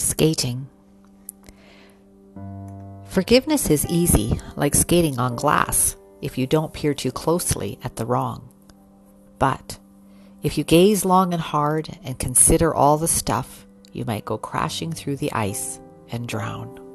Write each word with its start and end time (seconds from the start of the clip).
Skating. 0.00 0.66
Forgiveness 3.04 3.68
is 3.68 3.86
easy, 3.86 4.40
like 4.56 4.74
skating 4.74 5.18
on 5.18 5.36
glass, 5.36 5.94
if 6.22 6.38
you 6.38 6.46
don't 6.46 6.72
peer 6.72 6.94
too 6.94 7.12
closely 7.12 7.78
at 7.84 7.96
the 7.96 8.06
wrong. 8.06 8.48
But 9.38 9.78
if 10.42 10.56
you 10.56 10.64
gaze 10.64 11.04
long 11.04 11.34
and 11.34 11.42
hard 11.42 11.98
and 12.02 12.18
consider 12.18 12.74
all 12.74 12.96
the 12.96 13.08
stuff, 13.08 13.66
you 13.92 14.06
might 14.06 14.24
go 14.24 14.38
crashing 14.38 14.90
through 14.90 15.16
the 15.16 15.32
ice 15.32 15.78
and 16.10 16.26
drown. 16.26 16.89